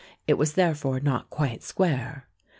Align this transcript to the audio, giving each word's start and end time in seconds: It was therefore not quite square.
It 0.25 0.33
was 0.33 0.53
therefore 0.53 0.99
not 0.99 1.29
quite 1.29 1.61
square. 1.61 2.27